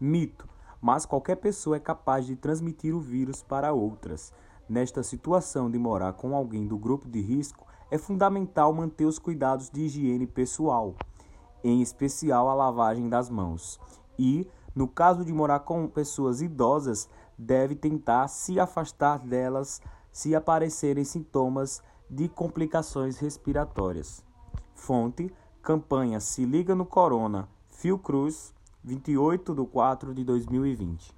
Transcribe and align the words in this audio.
Mito, 0.00 0.48
mas 0.80 1.04
qualquer 1.04 1.36
pessoa 1.36 1.76
é 1.76 1.80
capaz 1.80 2.26
de 2.26 2.36
transmitir 2.36 2.94
o 2.94 3.00
vírus 3.00 3.42
para 3.42 3.72
outras. 3.72 4.32
Nesta 4.68 5.02
situação 5.02 5.70
de 5.70 5.78
morar 5.78 6.12
com 6.12 6.36
alguém 6.36 6.66
do 6.66 6.78
grupo 6.78 7.08
de 7.08 7.20
risco, 7.20 7.66
é 7.90 7.98
fundamental 7.98 8.72
manter 8.72 9.06
os 9.06 9.18
cuidados 9.18 9.70
de 9.70 9.82
higiene 9.82 10.26
pessoal, 10.26 10.94
em 11.64 11.80
especial 11.80 12.48
a 12.48 12.54
lavagem 12.54 13.08
das 13.08 13.30
mãos. 13.30 13.80
E, 14.18 14.48
no 14.74 14.86
caso 14.86 15.24
de 15.24 15.32
morar 15.32 15.60
com 15.60 15.88
pessoas 15.88 16.42
idosas, 16.42 17.08
deve 17.36 17.74
tentar 17.74 18.28
se 18.28 18.60
afastar 18.60 19.18
delas 19.18 19.80
se 20.12 20.34
aparecerem 20.34 21.04
sintomas 21.04 21.82
de 22.10 22.28
complicações 22.28 23.18
respiratórias. 23.18 24.24
Fonte: 24.74 25.32
campanha 25.62 26.20
Se 26.20 26.44
Liga 26.44 26.74
no 26.74 26.84
Corona, 26.84 27.48
Fiocruz, 27.68 28.54
28 28.82 29.54
de 29.54 29.66
4 29.66 30.14
de 30.14 30.24
2020. 30.24 31.14